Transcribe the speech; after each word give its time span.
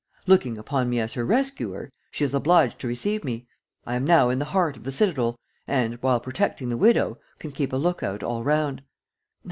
Looking 0.25 0.57
upon 0.57 0.89
me 0.89 0.99
as 0.99 1.13
her 1.13 1.23
rescuer, 1.23 1.91
she 2.09 2.23
is 2.25 2.33
obliged 2.33 2.79
to 2.79 2.87
receive 2.87 3.23
me. 3.23 3.45
I 3.85 3.93
am 3.93 4.03
now 4.03 4.29
in 4.29 4.39
the 4.39 4.45
heart 4.45 4.75
of 4.75 4.83
the 4.83 4.91
citadel 4.91 5.37
and, 5.67 6.01
while 6.01 6.19
protecting 6.19 6.69
the 6.69 6.75
widow, 6.77 7.19
can 7.37 7.51
keep 7.51 7.71
a 7.71 7.77
lookout 7.77 8.23
all 8.23 8.43
round. 8.43 8.81